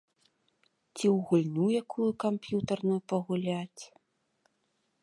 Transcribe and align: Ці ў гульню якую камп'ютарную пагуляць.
Ці 0.95 1.05
ў 1.11 1.11
гульню 1.31 1.67
якую 1.81 2.09
камп'ютарную 2.25 2.99
пагуляць. 3.15 3.83